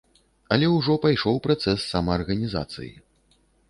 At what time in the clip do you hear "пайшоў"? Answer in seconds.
1.05-1.35